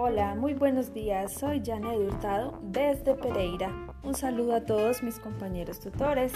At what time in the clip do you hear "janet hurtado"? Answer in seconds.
1.66-2.60